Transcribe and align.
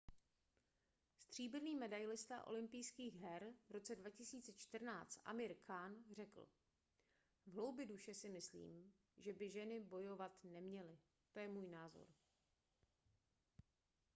stříbrný 1.17 1.75
medailista 1.75 2.47
olympijských 2.47 3.15
her 3.15 3.53
v 3.67 3.71
roce 3.71 3.95
2014 3.95 5.19
amir 5.25 5.55
khan 5.55 5.95
řekl 6.11 6.47
v 7.45 7.51
hloubi 7.53 7.85
duše 7.85 8.13
si 8.13 8.29
myslím 8.29 8.93
že 9.17 9.33
by 9.33 9.49
ženy 9.49 9.79
bojovat 9.79 10.43
neměly 10.43 10.97
to 11.33 11.39
je 11.39 11.47
můj 11.47 11.67
názor 11.67 12.07